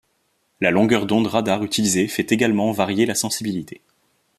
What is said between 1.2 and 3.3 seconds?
radar utilisée fait également varier la